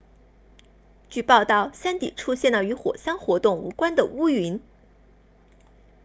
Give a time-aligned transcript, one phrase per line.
[1.11, 4.59] 据报道山底出现了与火山活动无关的乌云